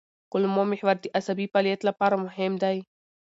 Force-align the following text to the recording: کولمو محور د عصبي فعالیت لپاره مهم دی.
کولمو 0.31 0.63
محور 0.71 0.95
د 1.01 1.05
عصبي 1.17 1.45
فعالیت 1.51 1.81
لپاره 1.89 2.15
مهم 2.25 2.53
دی. 2.63 2.77